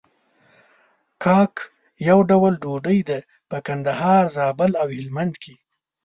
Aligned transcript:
کاک 1.23 1.55
يو 2.07 2.19
ډول 2.29 2.53
ډوډۍ 2.63 2.99
ده 3.09 3.19
په 3.49 3.57
کندهار، 3.67 4.23
زابل 4.37 4.71
او 4.81 4.87
هلمند 4.97 5.33
کې. 5.43 5.53